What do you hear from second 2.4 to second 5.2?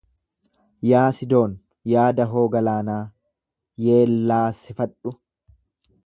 galaanaa, yeellaasifadhu.